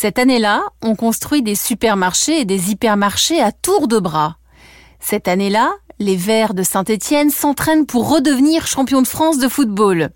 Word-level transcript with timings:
Cette 0.00 0.20
année-là, 0.20 0.62
on 0.80 0.94
construit 0.94 1.42
des 1.42 1.56
supermarchés 1.56 2.42
et 2.42 2.44
des 2.44 2.70
hypermarchés 2.70 3.40
à 3.40 3.50
tour 3.50 3.88
de 3.88 3.98
bras. 3.98 4.36
Cette 5.00 5.26
année-là, 5.26 5.72
les 5.98 6.14
Verts 6.14 6.54
de 6.54 6.62
Saint-Étienne 6.62 7.30
s'entraînent 7.30 7.84
pour 7.84 8.08
redevenir 8.08 8.68
champions 8.68 9.02
de 9.02 9.08
France 9.08 9.38
de 9.38 9.48
football. 9.48 10.10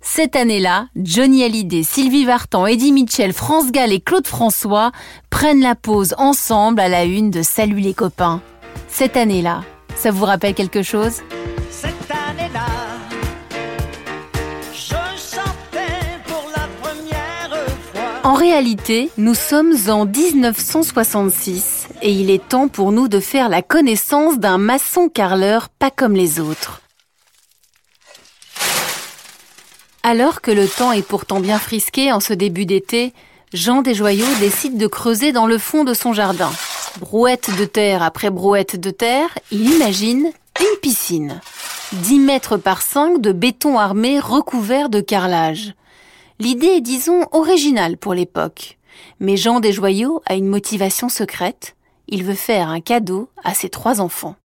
Cette 0.00 0.36
année-là, 0.36 0.86
Johnny 0.96 1.44
Hallyday, 1.44 1.82
Sylvie 1.82 2.24
Vartan, 2.24 2.64
Eddie 2.64 2.92
Mitchell, 2.92 3.34
France 3.34 3.70
Gall 3.72 3.92
et 3.92 4.00
Claude 4.00 4.26
François 4.26 4.90
prennent 5.28 5.60
la 5.60 5.74
pause 5.74 6.14
ensemble 6.16 6.80
à 6.80 6.88
la 6.88 7.04
une 7.04 7.30
de 7.30 7.42
Salut 7.42 7.80
les 7.80 7.92
copains. 7.92 8.40
Cette 8.88 9.18
année-là, 9.18 9.64
ça 9.96 10.12
vous 10.12 10.24
rappelle 10.24 10.54
quelque 10.54 10.82
chose? 10.82 11.20
En 18.30 18.34
réalité, 18.34 19.10
nous 19.18 19.34
sommes 19.34 19.74
en 19.88 20.06
1966 20.06 21.88
et 22.00 22.12
il 22.12 22.30
est 22.30 22.48
temps 22.48 22.68
pour 22.68 22.92
nous 22.92 23.08
de 23.08 23.18
faire 23.18 23.48
la 23.48 23.60
connaissance 23.60 24.38
d'un 24.38 24.56
maçon 24.56 25.08
carreleur 25.08 25.68
pas 25.68 25.90
comme 25.90 26.14
les 26.14 26.38
autres. 26.38 26.80
Alors 30.04 30.42
que 30.42 30.52
le 30.52 30.68
temps 30.68 30.92
est 30.92 31.02
pourtant 31.02 31.40
bien 31.40 31.58
frisqué 31.58 32.12
en 32.12 32.20
ce 32.20 32.32
début 32.32 32.66
d'été, 32.66 33.14
Jean 33.52 33.82
Desjoyaux 33.82 34.32
décide 34.38 34.78
de 34.78 34.86
creuser 34.86 35.32
dans 35.32 35.46
le 35.48 35.58
fond 35.58 35.82
de 35.82 35.92
son 35.92 36.12
jardin. 36.12 36.52
Brouette 37.00 37.50
de 37.58 37.64
terre 37.64 38.04
après 38.04 38.30
brouette 38.30 38.78
de 38.78 38.92
terre, 38.92 39.36
il 39.50 39.68
imagine 39.74 40.30
une 40.60 40.78
piscine. 40.80 41.40
10 41.94 42.20
mètres 42.20 42.58
par 42.58 42.80
5 42.80 43.20
de 43.20 43.32
béton 43.32 43.76
armé 43.76 44.20
recouvert 44.20 44.88
de 44.88 45.00
carrelage. 45.00 45.74
L'idée 46.40 46.68
est, 46.68 46.80
disons, 46.80 47.26
originale 47.32 47.98
pour 47.98 48.14
l'époque. 48.14 48.78
Mais 49.20 49.36
Jean 49.36 49.60
Desjoyaux 49.60 50.22
a 50.24 50.36
une 50.36 50.46
motivation 50.46 51.10
secrète. 51.10 51.76
Il 52.08 52.24
veut 52.24 52.32
faire 52.32 52.70
un 52.70 52.80
cadeau 52.80 53.28
à 53.44 53.52
ses 53.52 53.68
trois 53.68 54.00
enfants. 54.00 54.36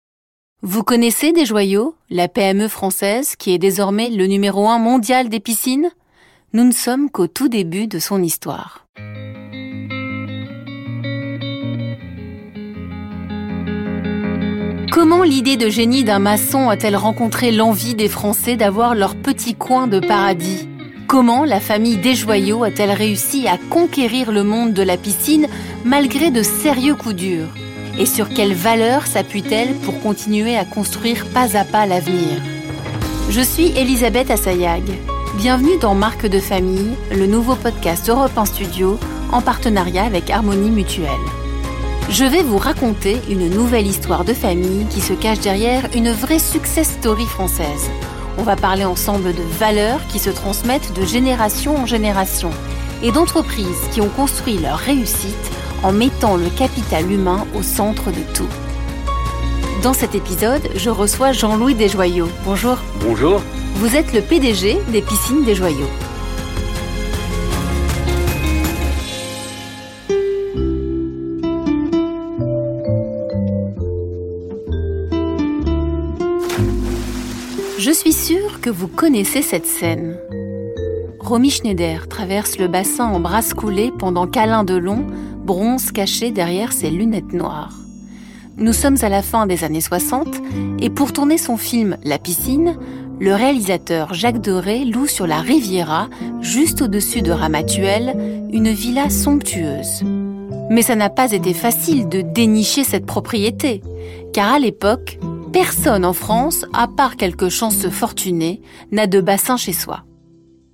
Vous 0.61 0.83
connaissez 0.83 1.31
Desjoyaux, 1.31 1.95
la 2.11 2.27
PME 2.27 2.67
française 2.67 3.36
qui 3.36 3.55
est 3.55 3.59
désormais 3.59 4.11
le 4.11 4.27
numéro 4.27 4.69
un 4.69 4.78
mondial 4.78 5.28
des 5.28 5.39
piscines? 5.39 5.89
Nous 6.53 6.64
ne 6.64 6.73
sommes 6.73 7.11
qu'au 7.11 7.28
tout 7.28 7.48
début 7.48 7.86
de 7.86 8.01
son 8.01 8.20
histoire. 8.25 8.89
Comment 14.91 15.23
l'idée 15.23 15.56
de 15.56 15.69
génie 15.69 16.03
d'un 16.03 16.19
maçon 16.19 16.70
a-t-elle 16.70 16.97
rencontré 16.97 17.53
l'envie 17.53 17.95
des 17.95 18.08
Français 18.08 18.56
d'avoir 18.56 18.97
leur 18.97 19.14
petit 19.14 19.55
coin 19.55 19.86
de 19.86 20.01
paradis? 20.01 20.67
Comment 21.15 21.45
la 21.45 21.61
famille 21.61 21.97
Desjoyaux 21.97 22.65
a-t-elle 22.65 22.91
réussi 22.91 23.47
à 23.47 23.57
conquérir 23.57 24.33
le 24.33 24.43
monde 24.43 24.73
de 24.73 24.83
la 24.83 24.97
piscine 24.97 25.47
malgré 25.84 26.33
de 26.33 26.43
sérieux 26.43 26.97
coups 26.97 27.15
durs? 27.15 27.55
Et 28.01 28.05
sur 28.05 28.29
quelles 28.29 28.53
valeurs 28.53 29.07
s'appuie-t-elle 29.07 29.77
pour 29.77 30.01
continuer 30.01 30.57
à 30.57 30.65
construire 30.65 31.25
pas 31.27 31.57
à 31.57 31.65
pas 31.65 31.87
l'avenir? 31.87 32.42
Je 33.31 33.41
suis 33.41 33.69
Elisabeth 33.79 34.29
Assayag. 34.29 34.83
Bienvenue 35.37 35.79
dans 35.81 35.95
Marque 35.95 36.27
de 36.27 36.41
famille, 36.41 36.97
le 37.12 37.27
nouveau 37.27 37.55
podcast 37.55 38.09
Europe 38.09 38.37
1 38.37 38.47
Studio 38.47 38.98
en 39.31 39.41
partenariat 39.41 40.07
avec 40.07 40.31
Harmonie 40.31 40.73
Mutuelle. 40.73 41.07
Je 42.11 42.25
vais 42.25 42.42
vous 42.42 42.59
raconter 42.59 43.19
une 43.31 43.51
nouvelle 43.51 43.87
histoire 43.87 44.25
de 44.25 44.35
famille 44.35 44.87
qui 44.91 45.01
se 45.01 45.12
cache 45.12 45.39
derrière 45.39 45.89
une 45.95 46.11
vraie 46.11 46.41
success 46.41 46.89
story 46.89 47.27
française. 47.27 47.89
On 48.39 48.43
va 48.43 48.57
parler 48.57 48.85
ensemble 48.85 49.35
de 49.35 49.43
valeurs 49.59 50.01
qui 50.09 50.19
se 50.19 50.31
transmettent 50.31 50.93
de 50.95 51.05
génération 51.05 51.77
en 51.77 51.87
génération 51.87 52.51
et 53.03 53.13
d'entreprises 53.13 53.89
qui 53.93 54.01
ont 54.01 54.09
construit 54.09 54.59
leur 54.59 54.79
réussite 54.79 55.51
en 55.83 55.93
mettant 55.93 56.37
le 56.37 56.49
capital 56.49 57.11
humain 57.11 57.47
au 57.55 57.63
centre 57.63 58.11
de 58.11 58.23
tout. 58.35 58.49
Dans 59.83 59.93
cet 59.93 60.15
épisode, 60.15 60.63
je 60.75 60.91
reçois 60.91 61.33
Jean-Louis 61.33 61.75
Desjoyaux. 61.75 62.29
Bonjour. 62.45 62.79
Bonjour. 63.01 63.41
Vous 63.77 63.97
êtes 63.97 64.13
le 64.13 64.20
PDG 64.20 64.79
des 64.89 65.03
piscines 65.03 65.45
Desjoyaux. 65.45 65.91
Je 66.08 66.14
suis 78.11 78.35
sûre 78.35 78.61
que 78.61 78.69
vous 78.69 78.87
connaissez 78.87 79.41
cette 79.41 79.65
scène. 79.65 80.19
Romy 81.20 81.48
Schneider 81.48 82.07
traverse 82.07 82.59
le 82.59 82.69
bassin 82.69 83.07
en 83.07 83.19
brasse 83.19 83.55
coulée 83.55 83.91
pendant 83.98 84.27
qu'Alain 84.27 84.63
Delon 84.63 85.07
bronze 85.42 85.91
caché 85.91 86.31
derrière 86.31 86.75
ses 86.75 86.91
lunettes 86.91 87.33
noires. 87.33 87.73
Nous 88.59 88.75
sommes 88.75 88.98
à 89.01 89.09
la 89.09 89.23
fin 89.23 89.47
des 89.47 89.64
années 89.64 89.81
60 89.81 90.29
et 90.81 90.91
pour 90.91 91.14
tourner 91.14 91.39
son 91.39 91.57
film 91.57 91.97
La 92.05 92.19
piscine, 92.19 92.77
le 93.20 93.35
réalisateur 93.35 94.13
Jacques 94.13 94.43
Doré 94.43 94.85
loue 94.85 95.07
sur 95.07 95.27
la 95.27 95.41
Riviera, 95.41 96.11
juste 96.43 96.83
au-dessus 96.83 97.23
de 97.23 97.33
Ramatuelle, 97.33 98.14
une 98.53 98.69
villa 98.69 99.09
somptueuse. 99.09 100.03
Mais 100.69 100.83
ça 100.83 100.95
n'a 100.95 101.09
pas 101.09 101.33
été 101.33 101.55
facile 101.55 102.11
de 102.11 102.20
dénicher 102.20 102.85
cette 102.85 103.07
propriété, 103.07 103.81
car 104.35 104.53
à 104.53 104.59
l'époque, 104.59 105.19
personne 105.55 106.05
en 106.05 106.13
France, 106.13 106.67
à 106.73 106.89
part 106.89 107.15
quelques 107.15 107.48
chanceux 107.48 107.89
fortunés, 107.89 108.61
n'a 108.91 109.07
de 109.07 109.20
bassin 109.20 109.57
chez 109.57 109.73
soi. 109.73 110.03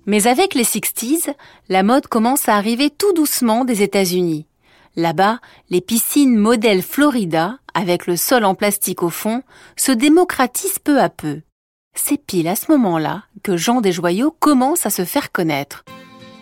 Mais 0.07 0.25
avec 0.25 0.55
les 0.55 0.63
60s, 0.63 1.35
la 1.69 1.83
mode 1.83 2.07
commence 2.07 2.49
à 2.49 2.55
arriver 2.55 2.89
tout 2.89 3.13
doucement 3.13 3.63
des 3.63 3.83
États-Unis. 3.83 4.47
Là-bas, 4.95 5.37
les 5.69 5.81
piscines 5.81 6.35
modèle 6.35 6.81
Florida, 6.81 7.59
avec 7.75 8.07
le 8.07 8.17
sol 8.17 8.43
en 8.43 8.55
plastique 8.55 9.03
au 9.03 9.11
fond, 9.11 9.43
se 9.75 9.91
démocratisent 9.91 10.79
peu 10.79 10.99
à 10.99 11.09
peu. 11.09 11.41
C'est 11.93 12.17
pile 12.17 12.47
à 12.47 12.55
ce 12.55 12.71
moment-là 12.71 13.25
que 13.43 13.57
Jean 13.57 13.81
Desjoyaux 13.81 14.31
commence 14.31 14.87
à 14.87 14.89
se 14.89 15.05
faire 15.05 15.31
connaître. 15.31 15.85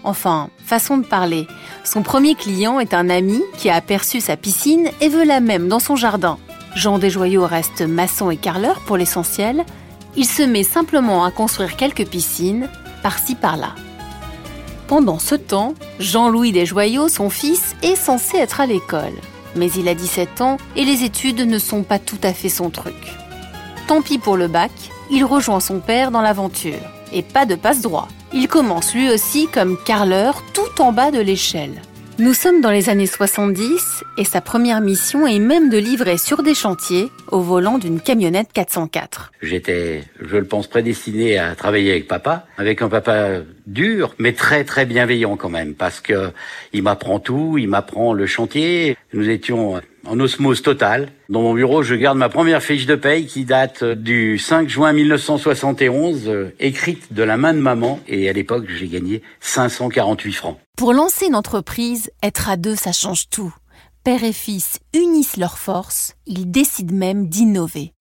Enfin, 0.06 0.50
façon 0.64 0.98
de 0.98 1.06
parler, 1.06 1.46
son 1.84 2.04
premier 2.04 2.36
client 2.36 2.80
est 2.80 2.94
un 2.94 3.10
ami 3.10 3.42
qui 3.58 3.70
a 3.70 3.76
aperçu 3.76 4.22
sa 4.22 4.38
piscine 4.38 4.90
et 5.02 5.10
veut 5.10 5.26
la 5.26 5.42
même 5.42 5.68
dans 5.68 5.80
son 5.80 5.98
jardin. 5.98 6.38
Jean 6.76 7.00
Desjoyaux 7.00 7.46
reste 7.46 7.82
maçon 7.82 8.30
et 8.30 8.38
carreleur 8.38 8.80
pour 8.82 8.98
l'essentiel. 8.98 9.66
Il 10.16 10.26
se 10.26 10.44
met 10.44 10.64
simplement 10.64 11.24
à 11.24 11.32
construire 11.32 11.76
quelques 11.76 12.08
piscines, 12.08 12.70
par-ci 13.04 13.36
par-là. 13.36 13.76
Pendant 14.88 15.20
ce 15.20 15.36
temps, 15.36 15.76
Jean-Louis 16.00 16.52
Desjoyaux, 16.52 17.10
son 17.10 17.30
fils, 17.30 17.76
est 17.84 17.96
censé 17.96 18.38
être 18.38 18.60
à 18.60 18.66
l'école. 18.66 19.14
Mais 19.56 19.70
il 19.72 19.88
a 19.88 19.96
17 19.96 20.42
ans 20.42 20.58
et 20.76 20.86
les 20.86 21.04
études 21.04 21.42
ne 21.42 21.60
sont 21.60 21.84
pas 21.84 22.00
tout 22.00 22.20
à 22.24 22.34
fait 22.34 22.50
son 22.50 22.70
truc. 22.70 22.96
Tant 23.88 24.02
pis 24.02 24.20
pour 24.20 24.38
le 24.38 24.48
bac, 24.48 24.72
il 25.12 25.26
rejoint 25.26 25.60
son 25.60 25.80
père 25.80 26.12
dans 26.12 26.22
l'aventure. 26.22 26.80
Et 27.12 27.24
pas 27.24 27.46
de 27.46 27.56
passe-droit. 27.56 28.08
Il 28.34 28.48
commence 28.48 28.94
lui 28.94 29.10
aussi 29.10 29.48
comme 29.48 29.78
carreleur 29.84 30.44
tout 30.54 30.82
en 30.82 30.92
bas 30.92 31.10
de 31.10 31.20
l'échelle. 31.20 31.82
Nous 32.20 32.34
sommes 32.34 32.60
dans 32.60 32.70
les 32.70 32.90
années 32.90 33.08
70 33.08 34.04
et 34.18 34.26
sa 34.26 34.42
première 34.42 34.82
mission 34.82 35.26
est 35.26 35.40
même 35.40 35.70
de 35.70 35.78
livrer 35.78 36.18
sur 36.18 36.44
des 36.44 36.54
chantiers 36.54 37.10
au 37.32 37.40
volant 37.40 37.78
d'une 37.78 38.02
camionnette 38.02 38.52
404. 38.52 39.32
J'étais, 39.42 40.04
je 40.20 40.36
le 40.36 40.44
pense, 40.44 40.68
prédestiné 40.68 41.38
à 41.40 41.56
travailler 41.56 41.92
avec 41.92 42.10
papa, 42.10 42.46
avec 42.58 42.82
un 42.82 42.90
papa 42.90 43.40
dur, 43.68 44.16
mais 44.20 44.34
très 44.34 44.66
très 44.66 44.86
bienveillant 44.86 45.38
quand 45.38 45.48
même, 45.48 45.76
parce 45.76 46.02
que 46.02 46.32
il 46.74 46.84
m'apprend 46.84 47.22
tout, 47.22 47.58
il 47.58 47.70
m'apprend 47.70 48.12
le 48.12 48.26
chantier. 48.26 48.98
Nous 49.14 49.30
étions 49.30 49.80
en 50.06 50.20
osmose 50.20 50.62
totale. 50.62 51.10
Dans 51.30 51.42
mon 51.42 51.54
bureau, 51.54 51.84
je 51.84 51.96
garde 51.96 52.18
ma 52.18 52.30
première 52.30 52.62
fiche 52.62 52.86
de 52.86 52.96
paye 52.96 53.26
qui 53.26 53.46
date 53.46 53.84
du 53.84 54.38
5 54.38 54.70
juin 54.70 54.94
1971, 54.94 56.28
euh, 56.28 56.56
écrite 56.60 57.14
de 57.14 57.24
la 57.24 57.38
main 57.38 57.54
de 57.54 57.60
maman, 57.60 58.00
et 58.08 58.30
à 58.30 58.34
l'époque, 58.34 58.66
j'ai 58.68 58.88
gagné 58.88 59.22
548 59.40 60.34
francs. 60.34 60.58
Pour 60.78 60.94
lancer 60.94 61.28
une 61.28 61.36
entreprise, 61.36 62.12
être 62.24 62.50
à 62.50 62.58
deux, 62.58 62.76
ça 62.76 62.92
change 62.92 63.30
tout. 63.30 63.54
Père 64.04 64.24
et 64.24 64.34
fils 64.34 64.80
unissent 64.94 65.38
leurs 65.38 65.58
forces, 65.58 66.16
ils 66.26 66.50
décident 66.50 66.96
même 66.96 67.28
d'innover. 67.28 67.94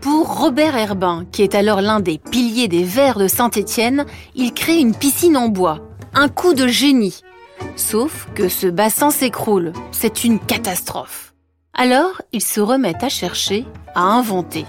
Pour 0.00 0.38
Robert 0.38 0.76
Herbin, 0.76 1.24
qui 1.32 1.42
est 1.42 1.54
alors 1.54 1.80
l'un 1.80 2.00
des 2.00 2.18
piliers 2.18 2.68
des 2.68 2.84
Verts 2.84 3.18
de 3.18 3.28
Saint-Étienne, 3.28 4.04
il 4.34 4.52
crée 4.52 4.78
une 4.78 4.94
piscine 4.94 5.36
en 5.36 5.48
bois. 5.48 5.80
Un 6.14 6.28
coup 6.28 6.54
de 6.54 6.66
génie. 6.66 7.20
Sauf 7.76 8.28
que 8.34 8.48
ce 8.48 8.66
bassin 8.66 9.10
s'écroule. 9.10 9.72
C'est 9.92 10.24
une 10.24 10.38
catastrophe. 10.38 11.34
Alors, 11.74 12.20
il 12.32 12.42
se 12.42 12.60
remet 12.60 13.02
à 13.02 13.08
chercher, 13.08 13.64
à 13.94 14.02
inventer. 14.02 14.66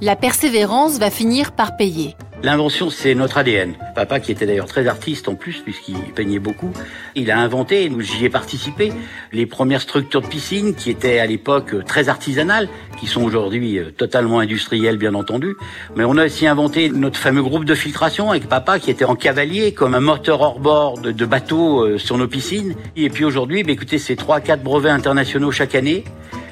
La 0.00 0.16
persévérance 0.16 0.98
va 0.98 1.10
finir 1.10 1.52
par 1.52 1.76
payer. 1.76 2.16
L'invention, 2.44 2.90
c'est 2.90 3.14
notre 3.14 3.38
ADN. 3.38 3.72
Papa, 3.94 4.20
qui 4.20 4.30
était 4.30 4.44
d'ailleurs 4.44 4.66
très 4.66 4.86
artiste 4.86 5.30
en 5.30 5.34
plus, 5.34 5.60
puisqu'il 5.60 5.96
peignait 6.14 6.38
beaucoup, 6.38 6.70
il 7.14 7.30
a 7.30 7.38
inventé, 7.38 7.90
j'y 8.00 8.26
ai 8.26 8.28
participé, 8.28 8.92
les 9.32 9.46
premières 9.46 9.80
structures 9.80 10.20
de 10.20 10.26
piscine 10.26 10.74
qui 10.74 10.90
étaient 10.90 11.20
à 11.20 11.26
l'époque 11.26 11.74
très 11.86 12.10
artisanales, 12.10 12.68
qui 13.00 13.06
sont 13.06 13.22
aujourd'hui 13.22 13.78
euh, 13.78 13.90
totalement 13.92 14.40
industrielles, 14.40 14.98
bien 14.98 15.14
entendu. 15.14 15.56
Mais 15.96 16.04
on 16.04 16.18
a 16.18 16.26
aussi 16.26 16.46
inventé 16.46 16.90
notre 16.90 17.16
fameux 17.18 17.42
groupe 17.42 17.64
de 17.64 17.74
filtration 17.74 18.30
avec 18.30 18.46
papa, 18.46 18.78
qui 18.78 18.90
était 18.90 19.06
en 19.06 19.16
cavalier, 19.16 19.72
comme 19.72 19.94
un 19.94 20.00
moteur 20.00 20.42
hors-bord 20.42 20.98
de, 20.98 21.12
de 21.12 21.24
bateau 21.24 21.86
euh, 21.86 21.96
sur 21.96 22.18
nos 22.18 22.28
piscines. 22.28 22.74
Et 22.94 23.08
puis 23.08 23.24
aujourd'hui, 23.24 23.62
bah, 23.62 23.72
écoutez, 23.72 23.96
c'est 23.96 24.16
trois, 24.16 24.42
quatre 24.42 24.62
brevets 24.62 24.90
internationaux 24.90 25.50
chaque 25.50 25.74
année. 25.74 26.04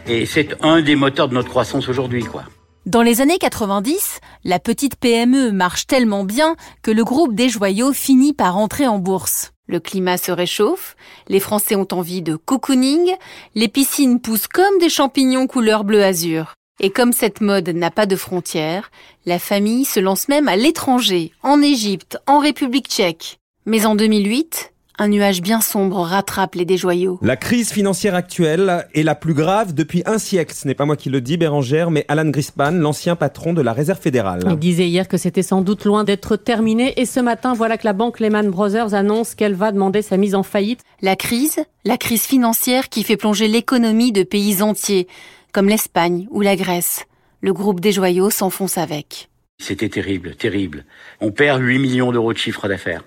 Et 0.06 0.24
c'est 0.24 0.56
un 0.62 0.80
des 0.80 0.96
moteurs 0.96 1.28
de 1.28 1.34
notre 1.34 1.50
croissance 1.50 1.86
aujourd'hui, 1.90 2.22
quoi. 2.24 2.44
Dans 2.84 3.02
les 3.02 3.20
années 3.20 3.38
90, 3.38 4.18
la 4.42 4.58
petite 4.58 4.96
PME 4.96 5.52
marche 5.52 5.86
tellement 5.86 6.24
bien 6.24 6.56
que 6.82 6.90
le 6.90 7.04
groupe 7.04 7.36
des 7.36 7.48
joyaux 7.48 7.92
finit 7.92 8.32
par 8.32 8.56
entrer 8.56 8.88
en 8.88 8.98
bourse. 8.98 9.52
Le 9.68 9.78
climat 9.78 10.18
se 10.18 10.32
réchauffe, 10.32 10.96
les 11.28 11.38
Français 11.38 11.76
ont 11.76 11.86
envie 11.92 12.22
de 12.22 12.34
cocooning, 12.34 13.14
les 13.54 13.68
piscines 13.68 14.20
poussent 14.20 14.48
comme 14.48 14.78
des 14.80 14.88
champignons 14.88 15.46
couleur 15.46 15.84
bleu 15.84 16.02
azur. 16.02 16.54
Et 16.80 16.90
comme 16.90 17.12
cette 17.12 17.40
mode 17.40 17.68
n'a 17.68 17.92
pas 17.92 18.06
de 18.06 18.16
frontières, 18.16 18.90
la 19.26 19.38
famille 19.38 19.84
se 19.84 20.00
lance 20.00 20.26
même 20.26 20.48
à 20.48 20.56
l'étranger, 20.56 21.30
en 21.44 21.62
Égypte, 21.62 22.18
en 22.26 22.40
République 22.40 22.88
tchèque. 22.88 23.38
Mais 23.64 23.86
en 23.86 23.94
2008, 23.94 24.72
un 24.98 25.08
nuage 25.08 25.40
bien 25.40 25.60
sombre 25.60 26.00
rattrape 26.00 26.54
les 26.54 26.64
déjoyaux. 26.64 27.18
La 27.22 27.36
crise 27.36 27.72
financière 27.72 28.14
actuelle 28.14 28.86
est 28.94 29.02
la 29.02 29.14
plus 29.14 29.34
grave 29.34 29.74
depuis 29.74 30.02
un 30.06 30.18
siècle. 30.18 30.54
Ce 30.54 30.66
n'est 30.66 30.74
pas 30.74 30.84
moi 30.84 30.96
qui 30.96 31.08
le 31.10 31.20
dis, 31.20 31.36
Bérangère, 31.36 31.90
mais 31.90 32.04
Alan 32.08 32.28
Grispan, 32.28 32.72
l'ancien 32.72 33.16
patron 33.16 33.52
de 33.52 33.62
la 33.62 33.72
Réserve 33.72 34.00
fédérale. 34.00 34.42
Il 34.50 34.58
disait 34.58 34.88
hier 34.88 35.08
que 35.08 35.16
c'était 35.16 35.42
sans 35.42 35.62
doute 35.62 35.84
loin 35.84 36.04
d'être 36.04 36.36
terminé. 36.36 37.00
Et 37.00 37.06
ce 37.06 37.20
matin, 37.20 37.54
voilà 37.54 37.78
que 37.78 37.86
la 37.86 37.92
banque 37.92 38.20
Lehman 38.20 38.50
Brothers 38.50 38.94
annonce 38.94 39.34
qu'elle 39.34 39.54
va 39.54 39.72
demander 39.72 40.02
sa 40.02 40.16
mise 40.16 40.34
en 40.34 40.42
faillite. 40.42 40.80
La 41.00 41.16
crise, 41.16 41.60
la 41.84 41.96
crise 41.96 42.24
financière 42.24 42.88
qui 42.88 43.02
fait 43.02 43.16
plonger 43.16 43.48
l'économie 43.48 44.12
de 44.12 44.22
pays 44.22 44.62
entiers, 44.62 45.08
comme 45.52 45.68
l'Espagne 45.68 46.28
ou 46.30 46.40
la 46.42 46.56
Grèce. 46.56 47.06
Le 47.40 47.52
groupe 47.52 47.80
des 47.80 47.92
joyaux 47.92 48.30
s'enfonce 48.30 48.78
avec. 48.78 49.28
C'était 49.58 49.88
terrible, 49.88 50.36
terrible. 50.36 50.84
On 51.20 51.30
perd 51.30 51.60
8 51.60 51.78
millions 51.78 52.12
d'euros 52.12 52.32
de 52.32 52.38
chiffre 52.38 52.68
d'affaires. 52.68 53.04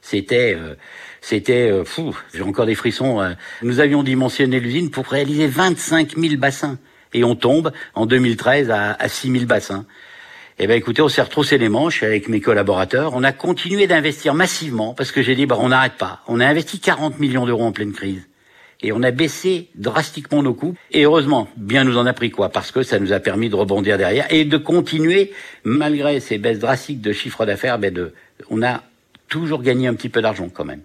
C'était... 0.00 0.54
Euh, 0.56 0.74
c'était 1.20 1.70
euh, 1.70 1.84
fou, 1.84 2.16
j'ai 2.34 2.42
encore 2.42 2.66
des 2.66 2.74
frissons. 2.74 3.20
Euh. 3.20 3.32
Nous 3.62 3.80
avions 3.80 4.02
dimensionné 4.02 4.60
l'usine 4.60 4.90
pour 4.90 5.06
réaliser 5.06 5.46
25 5.46 6.16
000 6.16 6.36
bassins. 6.36 6.78
Et 7.14 7.24
on 7.24 7.34
tombe 7.34 7.72
en 7.94 8.06
2013 8.06 8.70
à, 8.70 8.92
à 8.92 9.08
6 9.08 9.32
000 9.32 9.44
bassins. 9.46 9.86
Eh 10.60 10.66
ben 10.66 10.76
écoutez, 10.76 11.02
on 11.02 11.08
s'est 11.08 11.22
retroussé 11.22 11.56
les 11.56 11.68
manches 11.68 12.02
avec 12.02 12.28
mes 12.28 12.40
collaborateurs. 12.40 13.12
On 13.14 13.22
a 13.22 13.30
continué 13.32 13.86
d'investir 13.86 14.34
massivement 14.34 14.92
parce 14.92 15.12
que 15.12 15.22
j'ai 15.22 15.36
dit, 15.36 15.46
bah, 15.46 15.56
on 15.60 15.68
n'arrête 15.68 15.94
pas. 15.94 16.22
On 16.26 16.40
a 16.40 16.46
investi 16.46 16.80
40 16.80 17.20
millions 17.20 17.46
d'euros 17.46 17.64
en 17.64 17.72
pleine 17.72 17.92
crise. 17.92 18.26
Et 18.80 18.92
on 18.92 19.02
a 19.02 19.10
baissé 19.10 19.68
drastiquement 19.76 20.42
nos 20.42 20.54
coûts. 20.54 20.74
Et 20.90 21.04
heureusement, 21.04 21.48
bien 21.56 21.84
nous 21.84 21.96
en 21.96 22.06
a 22.06 22.12
pris 22.12 22.30
quoi 22.30 22.48
Parce 22.48 22.72
que 22.72 22.82
ça 22.82 22.98
nous 22.98 23.12
a 23.12 23.20
permis 23.20 23.48
de 23.48 23.56
rebondir 23.56 23.98
derrière 23.98 24.26
et 24.32 24.44
de 24.44 24.56
continuer, 24.56 25.32
malgré 25.64 26.20
ces 26.20 26.38
baisses 26.38 26.60
drastiques 26.60 27.00
de 27.00 27.12
chiffre 27.12 27.46
d'affaires, 27.46 27.78
ben 27.78 27.92
de, 27.92 28.12
on 28.50 28.62
a 28.62 28.82
toujours 29.28 29.62
gagné 29.62 29.86
un 29.86 29.94
petit 29.94 30.08
peu 30.08 30.22
d'argent 30.22 30.48
quand 30.48 30.64
même. 30.64 30.82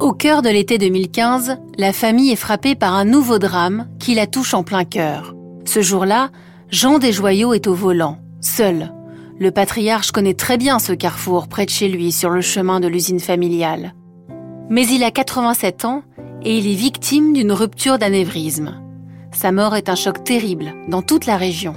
Au 0.00 0.12
cœur 0.12 0.42
de 0.42 0.48
l'été 0.48 0.78
2015, 0.78 1.58
la 1.76 1.92
famille 1.92 2.30
est 2.30 2.36
frappée 2.36 2.76
par 2.76 2.94
un 2.94 3.04
nouveau 3.04 3.40
drame 3.40 3.88
qui 3.98 4.14
la 4.14 4.28
touche 4.28 4.54
en 4.54 4.62
plein 4.62 4.84
cœur. 4.84 5.34
Ce 5.64 5.82
jour-là, 5.82 6.30
Jean 6.70 7.00
Desjoyaux 7.00 7.52
est 7.52 7.66
au 7.66 7.74
volant, 7.74 8.18
seul. 8.40 8.92
Le 9.40 9.50
patriarche 9.50 10.12
connaît 10.12 10.34
très 10.34 10.56
bien 10.56 10.78
ce 10.78 10.92
carrefour 10.92 11.48
près 11.48 11.64
de 11.64 11.70
chez 11.70 11.88
lui 11.88 12.12
sur 12.12 12.30
le 12.30 12.42
chemin 12.42 12.78
de 12.78 12.86
l'usine 12.86 13.18
familiale. 13.18 13.92
Mais 14.70 14.86
il 14.86 15.02
a 15.02 15.10
87 15.10 15.84
ans 15.84 16.04
et 16.44 16.56
il 16.56 16.70
est 16.70 16.76
victime 16.76 17.32
d'une 17.32 17.52
rupture 17.52 17.98
d'anévrisme. 17.98 18.80
Sa 19.32 19.50
mort 19.50 19.74
est 19.74 19.88
un 19.88 19.96
choc 19.96 20.22
terrible 20.22 20.74
dans 20.86 21.02
toute 21.02 21.26
la 21.26 21.36
région. 21.36 21.74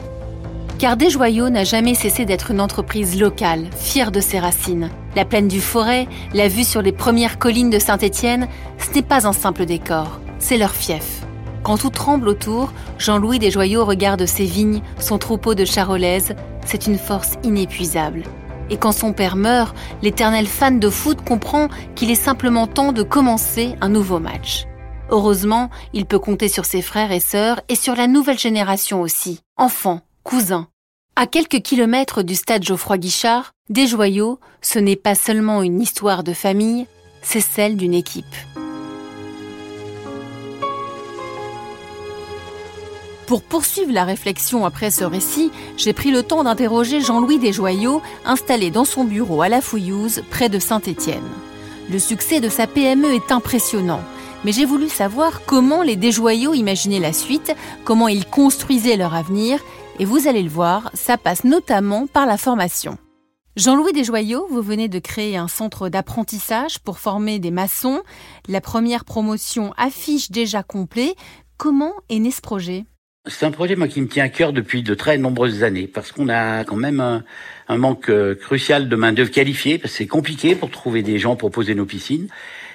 Car 0.81 0.98
Desjoyaux 0.98 1.51
n'a 1.51 1.63
jamais 1.63 1.94
cessé 1.94 2.25
d'être 2.25 2.50
une 2.50 2.60
entreprise 2.60 3.19
locale, 3.19 3.69
fière 3.78 4.12
de 4.12 4.19
ses 4.19 4.39
racines. 4.39 4.89
La 5.16 5.25
plaine 5.25 5.48
du 5.48 5.62
Forêt, 5.62 6.07
la 6.33 6.48
vue 6.48 6.63
sur 6.63 6.81
les 6.81 6.92
premières 6.92 7.38
collines 7.38 7.69
de 7.69 7.78
Saint-Étienne, 7.78 8.48
ce 8.80 8.95
n'est 8.95 9.04
pas 9.04 9.28
un 9.28 9.31
simple 9.31 9.66
décor, 9.66 10.19
c'est 10.39 10.57
leur 10.57 10.72
fief. 10.72 11.22
Quand 11.62 11.78
tout 11.78 11.92
tremble 11.92 12.28
autour, 12.28 12.74
Jean-Louis 12.98 13.38
Desjoyaux 13.38 13.86
regarde 13.86 14.25
ses 14.25 14.45
vignes, 14.45 14.81
son 14.98 15.19
troupeau 15.19 15.54
de 15.54 15.66
charolaises, 15.66 16.33
c'est 16.66 16.88
une 16.88 16.98
force 16.98 17.34
inépuisable. 17.44 18.24
Et 18.72 18.77
quand 18.77 18.92
son 18.92 19.13
père 19.13 19.36
meurt, 19.36 19.75
l'éternel 20.01 20.48
fan 20.48 20.80
de 20.80 20.89
foot 20.89 21.19
comprend 21.24 21.68
qu'il 21.94 22.10
est 22.10 22.16
simplement 22.16 22.66
temps 22.66 22.92
de 22.92 23.04
commencer 23.04 23.75
un 23.81 23.89
nouveau 23.89 24.18
match. 24.18 24.66
Heureusement, 25.12 25.69
il 25.94 26.07
peut 26.07 26.18
compter 26.18 26.48
sur 26.48 26.66
ses 26.66 26.81
frères 26.81 27.12
et 27.12 27.19
sœurs 27.19 27.62
et 27.69 27.75
sur 27.75 27.95
la 27.95 28.07
nouvelle 28.07 28.39
génération 28.39 29.01
aussi, 29.01 29.42
enfants, 29.57 30.01
cousins, 30.24 30.68
à 31.21 31.27
quelques 31.27 31.62
kilomètres 31.62 32.23
du 32.23 32.33
stade 32.33 32.63
Geoffroy 32.63 32.97
Guichard, 32.97 33.53
des 33.69 33.85
joyaux, 33.85 34.39
ce 34.63 34.79
n'est 34.79 34.95
pas 34.95 35.13
seulement 35.13 35.62
une 35.62 35.79
histoire 35.79 36.23
de 36.23 36.33
famille, 36.33 36.88
c'est 37.21 37.41
celle 37.41 37.77
d'une 37.77 37.94
équipe. 37.94 38.25
Pour 43.27 43.44
poursuivre 43.44 43.94
la 43.94 44.03
réflexion 44.03 44.65
après 44.65 44.89
ce 44.89 45.03
récit, 45.03 45.51
j'ai 45.77 45.94
pris 45.94 46.09
le 46.09 46.23
temps 46.23 46.44
d'interroger 46.44 47.01
Jean-Louis 47.01 47.38
Desjoyaux, 47.38 48.01
installé 48.25 48.71
dans 48.71 48.83
son 48.83 49.03
bureau 49.03 49.44
à 49.44 49.47
La 49.47 49.62
Fouillouse, 49.62 50.24
près 50.31 50.50
de 50.50 50.57
Saint-Étienne. 50.57 51.21
Le 51.91 52.00
succès 52.00 52.39
de 52.39 52.50
sa 52.50 52.65
PME 52.65 53.13
est 53.13 53.31
impressionnant, 53.31 54.01
mais 54.44 54.53
j'ai 54.53 54.65
voulu 54.65 54.89
savoir 54.89 55.41
comment 55.45 55.83
les 55.83 55.97
Desjoyaux 55.97 56.56
imaginaient 56.56 57.00
la 57.00 57.13
suite, 57.13 57.56
comment 57.83 58.07
ils 58.07 58.25
construisaient 58.25 58.97
leur 58.97 59.13
avenir 59.13 59.59
et 60.01 60.06
vous 60.06 60.27
allez 60.27 60.42
le 60.42 60.50
voir, 60.50 60.89
ça 60.95 61.15
passe 61.15 61.44
notamment 61.44 62.07
par 62.07 62.25
la 62.25 62.36
formation. 62.36 62.98
Jean-Louis 63.56 63.94
Desjoyaux, 63.94 64.48
vous 64.50 64.63
venez 64.63 64.88
de 64.88 64.98
créer 64.98 65.38
un 65.38 65.48
centre 65.48 65.89
d'apprentissage 65.89 66.80
pour 66.80 66.98
former 66.98 67.38
des 67.38 67.51
maçons. 67.51 68.01
La 68.48 68.62
première 68.62 69.06
promotion 69.06 69.75
affiche 69.77 70.31
déjà 70.31 70.63
complet. 70.63 71.13
Comment 71.57 71.94
est 72.09 72.18
né 72.18 72.31
ce 72.31 72.42
projet? 72.42 72.86
C'est 73.27 73.45
un 73.45 73.51
projet 73.51 73.75
moi 73.75 73.88
qui 73.88 74.01
me 74.01 74.07
tient 74.07 74.24
à 74.24 74.30
cœur 74.30 74.53
depuis 74.53 74.81
de 74.81 74.95
très 74.95 75.19
nombreuses 75.19 75.63
années 75.63 75.86
parce 75.86 76.12
qu'on 76.12 76.30
a 76.30 76.63
quand 76.63 76.77
même 76.77 77.00
un, 77.00 77.77
manque 77.77 78.09
euh, 78.09 78.33
crucial 78.33 78.89
de 78.89 78.95
main 78.95 79.13
d'œuvre 79.13 79.30
qualifiée 79.30 79.77
parce 79.77 79.92
que 79.92 79.98
c'est 80.00 80.07
compliqué 80.07 80.56
pour 80.56 80.71
trouver 80.71 81.03
des 81.03 81.19
gens 81.19 81.36
pour 81.36 81.51
poser 81.51 81.75
nos 81.75 81.86
piscines 81.86 82.27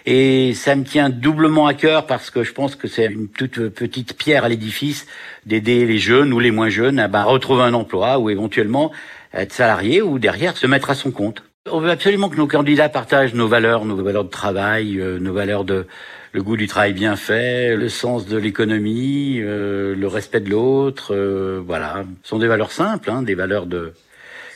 et 0.07 0.55
ça 0.55 0.77
me 0.77 0.85
tient 0.85 1.11
doublement 1.11 1.67
à 1.67 1.75
cœur 1.75 2.07
parce 2.07 2.31
que 2.31 2.45
je 2.45 2.53
pense 2.53 2.77
que 2.77 2.87
c'est 2.87 3.07
une 3.07 3.29
toute 3.29 3.69
petite 3.71 4.17
pierre 4.17 4.45
à 4.45 4.49
l'édifice 4.49 5.07
d'aider 5.45 5.85
les 5.85 5.99
jeunes 5.99 6.33
ou 6.33 6.39
les 6.39 6.53
moins 6.53 6.69
jeunes 6.69 7.01
à 7.01 7.09
bah, 7.09 7.25
retrouver 7.25 7.65
un 7.65 7.75
emploi 7.75 8.19
ou 8.19 8.31
éventuellement 8.31 8.93
être 9.35 9.53
salarié 9.53 10.01
ou 10.03 10.21
derrière 10.21 10.57
se 10.57 10.69
mettre 10.69 10.91
à 10.91 10.95
son 10.95 11.11
compte. 11.11 11.43
On 11.69 11.81
veut 11.81 11.91
absolument 11.91 12.29
que 12.29 12.37
nos 12.37 12.47
candidats 12.47 12.89
partagent 12.89 13.35
nos 13.35 13.49
valeurs, 13.49 13.85
nos 13.85 13.97
valeurs 13.97 14.25
de 14.25 14.31
travail, 14.31 15.01
euh, 15.01 15.19
nos 15.19 15.33
valeurs 15.33 15.65
de 15.65 15.87
le 16.33 16.43
goût 16.43 16.57
du 16.57 16.67
travail 16.67 16.93
bien 16.93 17.17
fait, 17.17 17.75
le 17.75 17.89
sens 17.89 18.27
de 18.27 18.37
l'économie, 18.37 19.41
euh, 19.41 19.97
le 19.97 20.07
respect 20.07 20.41
de 20.41 20.51
l'autre, 20.51 21.15
euh, 21.15 21.63
voilà, 21.67 22.05
ce 22.23 22.29
sont 22.29 22.39
des 22.39 22.47
valeurs 22.47 22.73
simples, 22.73 23.11
hein, 23.11 23.23
des 23.23 23.35
valeurs 23.35 23.67
de 23.67 23.95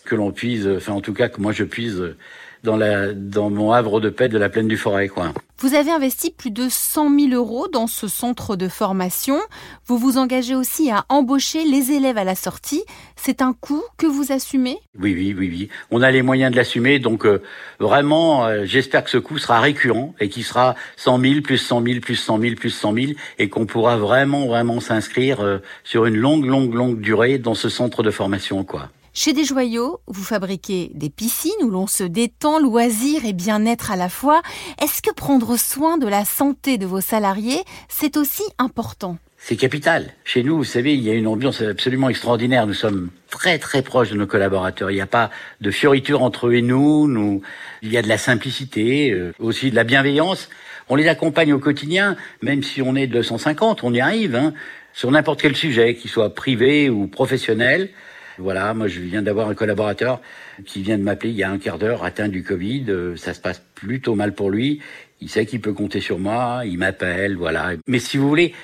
que 0.04 0.14
l'on 0.14 0.30
puise, 0.30 0.68
enfin 0.68 0.92
en 0.92 1.00
tout 1.00 1.14
cas 1.14 1.28
que 1.28 1.40
moi 1.40 1.52
je 1.52 1.64
puise 1.64 2.14
dans, 2.62 2.76
la, 2.76 3.12
dans 3.12 3.50
mon 3.50 3.72
havre 3.72 4.00
de 4.00 4.10
paix 4.10 4.28
de 4.28 4.38
la 4.38 4.48
plaine 4.48 4.68
du 4.68 4.76
Forêt. 4.76 5.08
Quoi. 5.08 5.32
Vous 5.58 5.74
avez 5.74 5.90
investi 5.90 6.30
plus 6.30 6.50
de 6.50 6.68
100 6.70 7.18
000 7.18 7.32
euros 7.32 7.68
dans 7.68 7.86
ce 7.86 8.08
centre 8.08 8.56
de 8.56 8.68
formation. 8.68 9.38
Vous 9.86 9.98
vous 9.98 10.16
engagez 10.16 10.54
aussi 10.54 10.90
à 10.90 11.04
embaucher 11.10 11.64
les 11.64 11.92
élèves 11.92 12.16
à 12.16 12.24
la 12.24 12.34
sortie. 12.34 12.82
C'est 13.16 13.42
un 13.42 13.52
coût 13.52 13.82
que 13.98 14.06
vous 14.06 14.32
assumez? 14.32 14.78
Oui, 14.98 15.14
oui, 15.14 15.34
oui, 15.36 15.48
oui. 15.50 15.68
On 15.90 16.00
a 16.00 16.10
les 16.10 16.22
moyens 16.22 16.50
de 16.50 16.56
l'assumer. 16.56 16.98
Donc 16.98 17.26
euh, 17.26 17.42
vraiment, 17.78 18.46
euh, 18.46 18.64
j'espère 18.64 19.04
que 19.04 19.10
ce 19.10 19.18
coût 19.18 19.36
sera 19.36 19.60
récurrent 19.60 20.14
et 20.18 20.30
qu'il 20.30 20.44
sera 20.44 20.76
100 20.96 21.20
000, 21.20 21.40
plus 21.42 21.58
100 21.58 21.82
000, 21.84 22.00
plus 22.00 22.16
100 22.16 22.40
000, 22.40 22.54
plus 22.54 22.70
100 22.70 22.94
000 22.94 23.06
et 23.38 23.48
qu'on 23.50 23.66
pourra 23.66 23.98
vraiment, 23.98 24.46
vraiment 24.46 24.80
s'inscrire 24.80 25.40
euh, 25.40 25.58
sur 25.84 26.06
une 26.06 26.16
longue, 26.16 26.46
longue, 26.46 26.72
longue 26.72 27.00
durée 27.00 27.38
dans 27.38 27.54
ce 27.54 27.68
centre 27.68 28.02
de 28.02 28.10
formation. 28.10 28.64
quoi. 28.64 28.88
Chez 29.12 29.32
des 29.32 29.44
joyaux, 29.44 30.00
vous 30.06 30.22
fabriquez 30.22 30.92
des 30.94 31.10
piscines 31.10 31.50
où 31.62 31.70
l'on 31.70 31.88
se 31.88 32.04
détend, 32.04 32.60
loisir 32.60 33.24
et 33.24 33.32
bien-être 33.32 33.90
à 33.90 33.96
la 33.96 34.08
fois. 34.08 34.40
Est-ce 34.80 35.02
que 35.02 35.12
prendre 35.12 35.56
soin 35.56 35.98
de 35.98 36.06
la 36.06 36.24
santé 36.24 36.78
de 36.78 36.86
vos 36.86 37.00
salariés, 37.00 37.60
c'est 37.88 38.16
aussi 38.16 38.44
important? 38.58 39.18
C'est 39.36 39.56
capital. 39.56 40.12
Chez 40.24 40.44
nous, 40.44 40.58
vous 40.58 40.64
savez, 40.64 40.94
il 40.94 41.00
y 41.00 41.10
a 41.10 41.14
une 41.14 41.26
ambiance 41.26 41.60
absolument 41.60 42.08
extraordinaire. 42.08 42.68
Nous 42.68 42.74
sommes 42.74 43.10
très 43.30 43.58
très 43.58 43.82
proches 43.82 44.10
de 44.10 44.16
nos 44.16 44.28
collaborateurs. 44.28 44.92
Il 44.92 44.94
n'y 44.94 45.00
a 45.00 45.06
pas 45.06 45.30
de 45.60 45.70
fioriture 45.72 46.22
entre 46.22 46.46
eux 46.46 46.54
et 46.54 46.62
nous. 46.62 47.08
nous 47.08 47.42
il 47.82 47.90
y 47.90 47.96
a 47.96 48.02
de 48.02 48.08
la 48.08 48.18
simplicité, 48.18 49.10
euh, 49.10 49.32
aussi 49.40 49.70
de 49.70 49.76
la 49.76 49.84
bienveillance. 49.84 50.50
On 50.88 50.94
les 50.94 51.08
accompagne 51.08 51.52
au 51.52 51.58
quotidien, 51.58 52.16
même 52.42 52.62
si 52.62 52.80
on 52.80 52.94
est 52.94 53.06
250, 53.08 53.82
on 53.82 53.92
y 53.92 54.00
arrive, 54.00 54.36
hein, 54.36 54.52
sur 54.92 55.10
n'importe 55.10 55.40
quel 55.40 55.56
sujet, 55.56 55.96
qu'il 55.96 56.10
soit 56.10 56.34
privé 56.34 56.90
ou 56.90 57.06
professionnel 57.08 57.90
Voilà, 58.40 58.74
moi 58.74 58.88
je 58.88 59.00
viens 59.00 59.22
d'avoir 59.22 59.48
un 59.48 59.54
collaborateur 59.54 60.20
qui 60.66 60.82
vient 60.82 60.98
de 60.98 61.02
m'appeler 61.02 61.30
il 61.30 61.36
y 61.36 61.42
a 61.42 61.50
un 61.50 61.58
quart 61.58 61.78
d'heure, 61.78 62.04
atteint 62.04 62.28
du 62.28 62.42
Covid. 62.42 62.86
Euh, 62.88 63.16
ça 63.16 63.34
se 63.34 63.40
passe 63.40 63.62
plutôt 63.74 64.14
mal 64.14 64.34
pour 64.34 64.50
lui. 64.50 64.80
Il 65.20 65.28
sait 65.28 65.46
qu'il 65.46 65.60
peut 65.60 65.72
compter 65.72 66.00
sur 66.00 66.18
moi, 66.18 66.62
il 66.64 66.78
m'appelle, 66.78 67.36
voilà. 67.36 67.72
Mais 67.86 67.98
si 67.98 68.16
vous 68.16 68.28
voulez, 68.28 68.54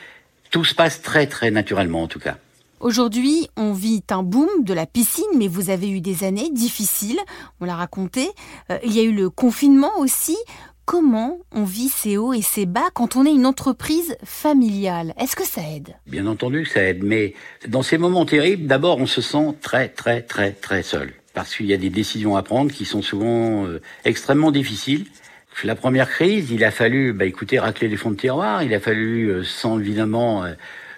tout 0.50 0.64
se 0.64 0.74
passe 0.74 1.02
très 1.02 1.26
très 1.26 1.50
naturellement 1.50 2.02
en 2.02 2.08
tout 2.08 2.20
cas. 2.20 2.38
Aujourd'hui, 2.80 3.48
on 3.56 3.72
vit 3.72 4.02
un 4.10 4.22
boom 4.22 4.48
de 4.60 4.74
la 4.74 4.84
piscine, 4.84 5.24
mais 5.36 5.48
vous 5.48 5.70
avez 5.70 5.88
eu 5.88 6.00
des 6.00 6.24
années 6.24 6.50
difficiles, 6.50 7.18
on 7.60 7.64
l'a 7.64 7.74
raconté. 7.74 8.28
Euh, 8.70 8.78
il 8.84 8.92
y 8.92 9.00
a 9.00 9.02
eu 9.02 9.12
le 9.12 9.30
confinement 9.30 9.98
aussi. 9.98 10.36
Comment 10.86 11.40
on 11.50 11.64
vit 11.64 11.88
ces 11.88 12.16
hauts 12.16 12.32
et 12.32 12.42
ces 12.42 12.64
bas 12.64 12.90
quand 12.94 13.16
on 13.16 13.26
est 13.26 13.32
une 13.32 13.44
entreprise 13.44 14.16
familiale? 14.22 15.14
Est-ce 15.20 15.34
que 15.34 15.44
ça 15.44 15.60
aide? 15.60 15.96
Bien 16.06 16.28
entendu 16.28 16.62
que 16.62 16.68
ça 16.68 16.80
aide, 16.80 17.02
mais 17.02 17.34
dans 17.66 17.82
ces 17.82 17.98
moments 17.98 18.24
terribles, 18.24 18.68
d'abord 18.68 18.98
on 18.98 19.06
se 19.06 19.20
sent 19.20 19.56
très 19.60 19.88
très 19.88 20.22
très 20.22 20.52
très 20.52 20.84
seul. 20.84 21.12
Parce 21.34 21.56
qu'il 21.56 21.66
y 21.66 21.74
a 21.74 21.76
des 21.76 21.90
décisions 21.90 22.36
à 22.36 22.44
prendre 22.44 22.70
qui 22.70 22.84
sont 22.84 23.02
souvent 23.02 23.66
euh, 23.66 23.82
extrêmement 24.04 24.52
difficiles. 24.52 25.06
La 25.64 25.74
première 25.74 26.08
crise, 26.08 26.52
il 26.52 26.62
a 26.62 26.70
fallu, 26.70 27.12
bah, 27.12 27.24
écoutez, 27.24 27.58
racler 27.58 27.88
les 27.88 27.96
fonds 27.96 28.12
de 28.12 28.16
tiroir, 28.16 28.62
il 28.62 28.72
a 28.72 28.78
fallu, 28.78 29.26
euh, 29.26 29.42
sans 29.42 29.80
évidemment 29.80 30.44
euh, 30.44 30.52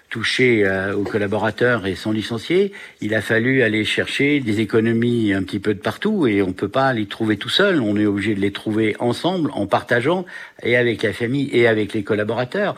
toucher 0.09 0.65
euh, 0.65 0.95
aux 0.95 1.03
collaborateurs 1.03 1.85
et 1.85 1.95
sans 1.95 2.11
licencier, 2.11 2.73
il 3.01 3.13
a 3.13 3.21
fallu 3.21 3.61
aller 3.61 3.85
chercher 3.85 4.39
des 4.39 4.59
économies 4.59 5.33
un 5.33 5.43
petit 5.43 5.59
peu 5.59 5.73
de 5.73 5.79
partout 5.79 6.27
et 6.27 6.41
on 6.41 6.51
peut 6.51 6.67
pas 6.69 6.91
les 6.93 7.05
trouver 7.05 7.37
tout 7.37 7.49
seul. 7.49 7.79
On 7.79 7.95
est 7.95 8.05
obligé 8.05 8.33
de 8.33 8.39
les 8.39 8.51
trouver 8.51 8.95
ensemble, 8.99 9.51
en 9.53 9.67
partageant 9.67 10.25
et 10.63 10.75
avec 10.77 11.03
la 11.03 11.13
famille 11.13 11.49
et 11.53 11.67
avec 11.67 11.93
les 11.93 12.03
collaborateurs. 12.03 12.75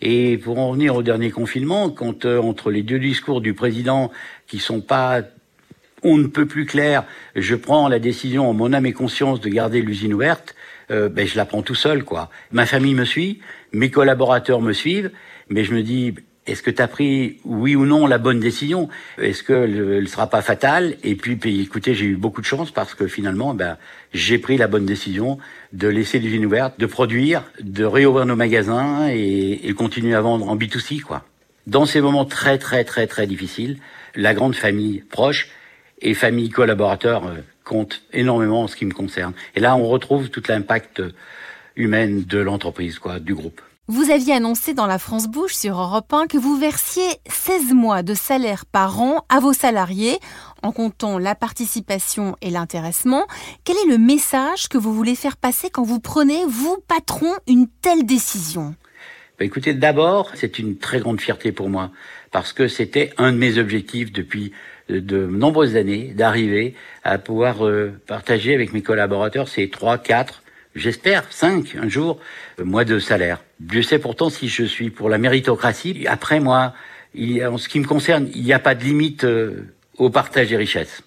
Et 0.00 0.36
pour 0.36 0.58
en 0.58 0.70
revenir 0.70 0.96
au 0.96 1.02
dernier 1.02 1.30
confinement, 1.30 1.88
quand 1.88 2.24
euh, 2.24 2.40
entre 2.40 2.70
les 2.70 2.82
deux 2.82 2.98
discours 2.98 3.40
du 3.40 3.54
président 3.54 4.10
qui 4.48 4.58
sont 4.58 4.80
pas 4.80 5.22
on 6.04 6.16
ne 6.18 6.26
peut 6.26 6.46
plus 6.46 6.66
clair, 6.66 7.04
je 7.36 7.54
prends 7.54 7.86
la 7.86 8.00
décision 8.00 8.50
en 8.50 8.54
mon 8.54 8.72
âme 8.72 8.86
et 8.86 8.92
conscience 8.92 9.40
de 9.40 9.48
garder 9.48 9.80
l'usine 9.80 10.12
ouverte, 10.12 10.56
euh, 10.90 11.08
ben 11.08 11.28
je 11.28 11.36
la 11.36 11.44
prends 11.44 11.62
tout 11.62 11.76
seul 11.76 12.02
quoi. 12.02 12.28
Ma 12.50 12.66
famille 12.66 12.94
me 12.94 13.04
suit, 13.04 13.38
mes 13.72 13.90
collaborateurs 13.90 14.60
me 14.60 14.72
suivent, 14.72 15.12
mais 15.48 15.62
je 15.62 15.72
me 15.72 15.82
dis 15.84 16.14
est-ce 16.46 16.62
que 16.62 16.70
tu 16.70 16.82
as 16.82 16.88
pris, 16.88 17.38
oui 17.44 17.76
ou 17.76 17.86
non, 17.86 18.06
la 18.06 18.18
bonne 18.18 18.40
décision? 18.40 18.88
Est-ce 19.18 19.44
qu'elle 19.44 20.00
ne 20.02 20.06
sera 20.06 20.28
pas 20.28 20.42
fatale 20.42 20.96
Et 21.04 21.14
puis, 21.14 21.60
écoutez, 21.60 21.94
j'ai 21.94 22.06
eu 22.06 22.16
beaucoup 22.16 22.40
de 22.40 22.46
chance 22.46 22.72
parce 22.72 22.94
que 22.94 23.06
finalement, 23.06 23.54
ben, 23.54 23.76
j'ai 24.12 24.38
pris 24.38 24.56
la 24.56 24.66
bonne 24.66 24.84
décision 24.84 25.38
de 25.72 25.86
laisser 25.86 26.18
l'usine 26.18 26.44
ouverte, 26.44 26.80
de 26.80 26.86
produire, 26.86 27.44
de 27.60 27.84
réouvrir 27.84 28.26
nos 28.26 28.34
magasins 28.34 29.08
et, 29.08 29.68
et 29.68 29.72
continuer 29.74 30.14
à 30.14 30.20
vendre 30.20 30.48
en 30.48 30.56
B2C. 30.56 31.02
Quoi. 31.02 31.24
Dans 31.68 31.86
ces 31.86 32.00
moments 32.00 32.24
très, 32.24 32.58
très, 32.58 32.82
très, 32.82 33.06
très 33.06 33.28
difficiles, 33.28 33.78
la 34.16 34.34
grande 34.34 34.56
famille 34.56 35.04
proche 35.10 35.48
et 36.00 36.12
famille 36.14 36.50
collaborateur 36.50 37.26
euh, 37.26 37.36
compte 37.62 38.02
énormément 38.12 38.64
en 38.64 38.66
ce 38.66 38.74
qui 38.74 38.84
me 38.84 38.92
concerne. 38.92 39.32
Et 39.54 39.60
là, 39.60 39.76
on 39.76 39.86
retrouve 39.86 40.28
tout 40.28 40.42
l'impact 40.48 41.02
humain 41.76 42.08
de 42.26 42.38
l'entreprise, 42.38 42.98
quoi, 42.98 43.20
du 43.20 43.34
groupe. 43.34 43.60
Vous 43.88 44.12
aviez 44.12 44.34
annoncé 44.34 44.74
dans 44.74 44.86
la 44.86 45.00
France 45.00 45.26
Bouche 45.26 45.54
sur 45.54 45.76
Europe 45.80 46.12
1 46.12 46.28
que 46.28 46.38
vous 46.38 46.56
versiez 46.56 47.02
16 47.28 47.74
mois 47.74 48.04
de 48.04 48.14
salaire 48.14 48.64
par 48.64 49.00
an 49.00 49.24
à 49.28 49.40
vos 49.40 49.52
salariés, 49.52 50.20
en 50.62 50.70
comptant 50.70 51.18
la 51.18 51.34
participation 51.34 52.36
et 52.42 52.50
l'intéressement. 52.50 53.26
Quel 53.64 53.76
est 53.78 53.90
le 53.90 53.98
message 53.98 54.68
que 54.68 54.78
vous 54.78 54.94
voulez 54.94 55.16
faire 55.16 55.36
passer 55.36 55.68
quand 55.68 55.82
vous 55.82 55.98
prenez, 55.98 56.44
vous, 56.46 56.78
patron, 56.86 57.32
une 57.48 57.66
telle 57.82 58.06
décision? 58.06 58.76
Bah, 59.36 59.44
Écoutez, 59.44 59.74
d'abord, 59.74 60.30
c'est 60.34 60.60
une 60.60 60.78
très 60.78 61.00
grande 61.00 61.20
fierté 61.20 61.50
pour 61.50 61.68
moi, 61.68 61.90
parce 62.30 62.52
que 62.52 62.68
c'était 62.68 63.12
un 63.18 63.32
de 63.32 63.38
mes 63.38 63.58
objectifs 63.58 64.12
depuis 64.12 64.52
de 64.88 65.26
nombreuses 65.26 65.74
années, 65.74 66.12
d'arriver 66.14 66.76
à 67.02 67.18
pouvoir 67.18 67.66
euh, 67.66 67.92
partager 68.06 68.54
avec 68.54 68.72
mes 68.72 68.82
collaborateurs 68.82 69.48
ces 69.48 69.68
3, 69.68 69.98
4, 69.98 70.41
j'espère, 70.74 71.24
5 71.30 71.76
un 71.80 71.88
jour, 71.88 72.18
euh, 72.58 72.64
mois 72.64 72.84
de 72.84 72.98
salaire. 72.98 73.42
Dieu 73.60 73.82
sait 73.82 73.98
pourtant 73.98 74.30
si 74.30 74.48
je 74.48 74.64
suis 74.64 74.90
pour 74.90 75.08
la 75.08 75.18
méritocratie. 75.18 76.06
Après, 76.06 76.40
moi, 76.40 76.74
il, 77.14 77.44
en 77.46 77.58
ce 77.58 77.68
qui 77.68 77.80
me 77.80 77.86
concerne, 77.86 78.28
il 78.34 78.42
n'y 78.42 78.52
a 78.52 78.58
pas 78.58 78.74
de 78.74 78.84
limite 78.84 79.24
euh, 79.24 79.66
au 79.98 80.10
partage 80.10 80.48
des 80.48 80.56
richesses. 80.56 81.02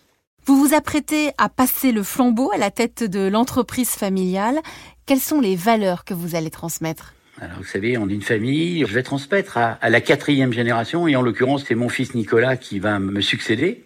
Vous 0.45 0.55
vous 0.63 0.75
apprêtez 0.75 1.31
à 1.37 1.49
passer 1.49 1.91
le 1.91 2.03
flambeau 2.03 2.51
à 2.53 2.57
la 2.57 2.69
tête 2.69 3.03
de 3.03 3.27
l'entreprise 3.27 3.89
familiale. 3.89 4.59
Quelles 5.05 5.19
sont 5.19 5.41
les 5.41 5.55
valeurs 5.55 6.05
que 6.05 6.13
vous 6.13 6.35
allez 6.35 6.51
transmettre? 6.51 7.13
Alors, 7.41 7.57
vous 7.57 7.65
savez, 7.65 7.97
on 7.97 8.07
est 8.07 8.13
une 8.13 8.21
famille. 8.21 8.85
Je 8.87 8.93
vais 8.93 9.03
transmettre 9.03 9.57
à, 9.57 9.71
à 9.81 9.89
la 9.89 10.01
quatrième 10.01 10.53
génération, 10.53 11.07
et 11.07 11.15
en 11.15 11.21
l'occurrence, 11.21 11.65
c'est 11.67 11.75
mon 11.75 11.89
fils 11.89 12.13
Nicolas 12.13 12.57
qui 12.57 12.79
va 12.79 12.99
me 12.99 13.21
succéder. 13.21 13.83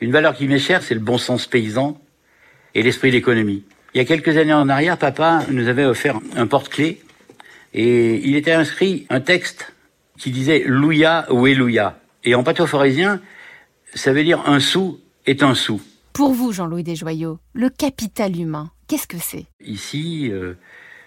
Une 0.00 0.12
valeur 0.12 0.34
qui 0.34 0.46
m'est 0.46 0.58
chère, 0.58 0.82
c'est 0.82 0.94
le 0.94 1.00
bon 1.00 1.16
sens 1.16 1.46
paysan 1.46 1.98
et 2.74 2.82
l'esprit 2.82 3.10
d'économie. 3.10 3.64
Il 3.96 4.00
y 4.00 4.02
a 4.02 4.04
quelques 4.04 4.36
années 4.36 4.52
en 4.52 4.68
arrière, 4.68 4.98
papa 4.98 5.42
nous 5.48 5.68
avait 5.68 5.86
offert 5.86 6.20
un 6.36 6.46
porte-clés 6.46 7.00
et 7.72 8.16
il 8.28 8.36
était 8.36 8.52
inscrit 8.52 9.06
un 9.08 9.22
texte 9.22 9.72
qui 10.18 10.30
disait 10.30 10.64
Louia 10.66 11.26
ou 11.32 11.46
Elouia. 11.46 11.98
Et 12.22 12.34
en 12.34 12.42
patoforésien, 12.42 13.22
ça 13.94 14.12
veut 14.12 14.22
dire 14.22 14.42
un 14.44 14.60
sou 14.60 15.00
est 15.24 15.42
un 15.42 15.54
sou. 15.54 15.80
Pour 16.12 16.34
vous, 16.34 16.52
Jean-Louis 16.52 16.82
Desjoyaux, 16.82 17.38
le 17.54 17.70
capital 17.70 18.38
humain, 18.38 18.70
qu'est-ce 18.86 19.06
que 19.06 19.16
c'est? 19.18 19.46
Ici, 19.64 20.28
euh, 20.30 20.58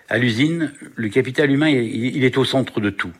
à 0.10 0.18
l'usine, 0.18 0.74
le 0.96 1.10
capital 1.10 1.52
humain, 1.52 1.70
il, 1.70 2.18
il 2.18 2.24
est 2.24 2.40
au 2.40 2.44
centre 2.44 2.80
de 2.82 2.90
tout. 2.90 3.12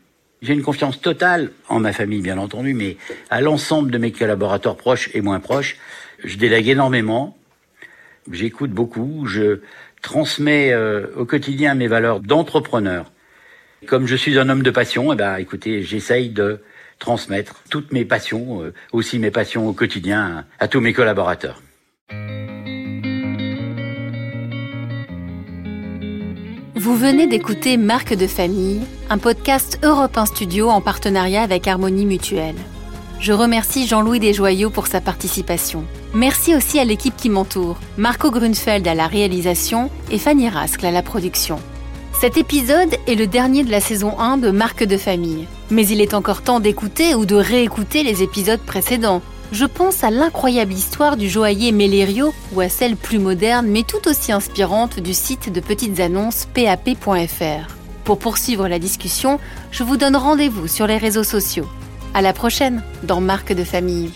J'ai 0.42 0.54
une 0.54 0.62
confiance 0.62 1.00
totale 1.00 1.52
en 1.68 1.78
ma 1.78 1.92
famille, 1.92 2.22
bien 2.22 2.38
entendu, 2.38 2.74
mais 2.74 2.96
à 3.30 3.40
l'ensemble 3.40 3.92
de 3.92 3.98
mes 3.98 4.10
collaborateurs 4.10 4.76
proches 4.76 5.10
et 5.14 5.20
moins 5.20 5.38
proches. 5.38 5.76
Je 6.24 6.38
délègue 6.38 6.66
énormément, 6.66 7.36
j'écoute 8.30 8.70
beaucoup, 8.70 9.26
je 9.26 9.60
transmets 10.02 10.72
euh, 10.72 11.06
au 11.16 11.24
quotidien 11.24 11.74
mes 11.74 11.86
valeurs 11.86 12.20
d'entrepreneur. 12.20 13.12
Comme 13.86 14.06
je 14.06 14.16
suis 14.16 14.38
un 14.38 14.48
homme 14.48 14.62
de 14.62 14.70
passion, 14.70 15.12
eh 15.12 15.16
ben, 15.16 15.36
écoutez, 15.36 15.82
j'essaye 15.82 16.30
de 16.30 16.60
transmettre 16.98 17.62
toutes 17.70 17.92
mes 17.92 18.04
passions, 18.04 18.62
euh, 18.62 18.74
aussi 18.92 19.18
mes 19.18 19.30
passions 19.30 19.68
au 19.68 19.72
quotidien, 19.72 20.44
à 20.58 20.68
tous 20.68 20.80
mes 20.80 20.92
collaborateurs. 20.92 21.62
Vous 26.76 26.96
venez 26.96 27.26
d'écouter 27.26 27.76
Marque 27.76 28.14
de 28.14 28.26
famille, 28.26 28.80
un 29.10 29.18
podcast 29.18 29.78
Europe 29.82 30.16
1 30.16 30.26
Studio 30.26 30.70
en 30.70 30.80
partenariat 30.80 31.42
avec 31.42 31.68
Harmonie 31.68 32.06
Mutuelle. 32.06 32.56
Je 33.20 33.34
remercie 33.34 33.86
Jean-Louis 33.86 34.18
Desjoyaux 34.18 34.70
pour 34.70 34.86
sa 34.86 35.02
participation. 35.02 35.84
Merci 36.14 36.56
aussi 36.56 36.78
à 36.78 36.86
l'équipe 36.86 37.14
qui 37.14 37.28
m'entoure, 37.28 37.76
Marco 37.98 38.30
Grunfeld 38.30 38.88
à 38.88 38.94
la 38.94 39.06
réalisation 39.06 39.90
et 40.10 40.18
Fanny 40.18 40.48
Rascle 40.48 40.86
à 40.86 40.90
la 40.90 41.02
production. 41.02 41.58
Cet 42.18 42.38
épisode 42.38 42.96
est 43.06 43.16
le 43.16 43.26
dernier 43.26 43.62
de 43.62 43.70
la 43.70 43.80
saison 43.80 44.18
1 44.18 44.38
de 44.38 44.50
Marque 44.50 44.84
de 44.84 44.96
famille. 44.96 45.46
Mais 45.70 45.86
il 45.86 46.00
est 46.00 46.14
encore 46.14 46.40
temps 46.40 46.60
d'écouter 46.60 47.14
ou 47.14 47.26
de 47.26 47.34
réécouter 47.34 48.04
les 48.04 48.22
épisodes 48.22 48.60
précédents. 48.60 49.20
Je 49.52 49.66
pense 49.66 50.02
à 50.02 50.10
l'incroyable 50.10 50.72
histoire 50.72 51.18
du 51.18 51.28
joaillier 51.28 51.72
Mélério 51.72 52.32
ou 52.54 52.62
à 52.62 52.70
celle 52.70 52.96
plus 52.96 53.18
moderne 53.18 53.66
mais 53.66 53.82
tout 53.82 54.08
aussi 54.08 54.32
inspirante 54.32 54.98
du 54.98 55.12
site 55.12 55.52
de 55.52 55.60
petites 55.60 56.00
annonces 56.00 56.48
pap.fr. 56.54 57.76
Pour 58.04 58.18
poursuivre 58.18 58.66
la 58.66 58.78
discussion, 58.78 59.38
je 59.70 59.82
vous 59.82 59.98
donne 59.98 60.16
rendez-vous 60.16 60.68
sur 60.68 60.86
les 60.86 60.96
réseaux 60.96 61.22
sociaux. 61.22 61.68
À 62.12 62.22
la 62.22 62.32
prochaine 62.32 62.82
dans 63.04 63.20
Marque 63.20 63.52
de 63.52 63.62
famille. 63.62 64.10